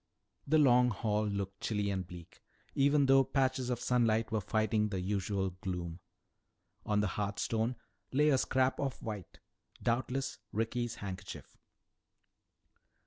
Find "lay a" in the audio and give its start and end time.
8.11-8.39